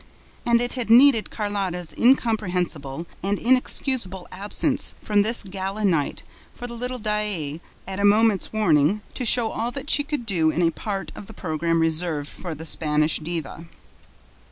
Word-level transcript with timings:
And 0.47 0.61
it 0.61 0.73
had 0.73 0.89
needed 0.89 1.29
Carlotta's 1.29 1.93
incomprehensible 1.95 3.05
and 3.21 3.37
inexcusable 3.37 4.27
absence 4.31 4.95
from 4.99 5.21
this 5.21 5.43
gala 5.43 5.85
night 5.85 6.23
for 6.55 6.65
the 6.65 6.73
little 6.73 6.97
Daae, 6.97 7.61
at 7.85 7.99
a 7.99 8.03
moment's 8.03 8.51
warning, 8.51 9.01
to 9.13 9.25
show 9.25 9.51
all 9.51 9.69
that 9.69 9.91
she 9.91 10.03
could 10.03 10.25
do 10.25 10.49
in 10.49 10.63
a 10.63 10.71
part 10.71 11.11
of 11.13 11.27
the 11.27 11.33
program 11.33 11.81
reserved 11.81 12.29
for 12.29 12.55
the 12.55 12.65
Spanish 12.65 13.19
diva! 13.19 13.65